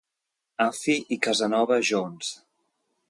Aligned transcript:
Afi 0.65 0.95
i 1.15 1.19
Casanova 1.27 1.77
Jones. 1.91 2.33